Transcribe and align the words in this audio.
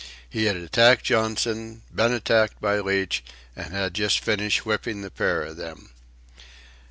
He 0.27 0.45
had 0.45 0.55
attacked 0.55 1.03
Johnson, 1.03 1.83
been 1.93 2.11
attacked 2.11 2.59
by 2.59 2.79
Leach, 2.79 3.23
and 3.55 3.71
had 3.71 3.93
just 3.93 4.19
finished 4.19 4.65
whipping 4.65 5.01
the 5.03 5.11
pair 5.11 5.43
of 5.43 5.57
them. 5.57 5.91